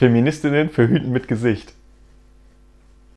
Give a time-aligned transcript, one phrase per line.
[0.00, 1.74] Feministinnen verhüten mit Gesicht.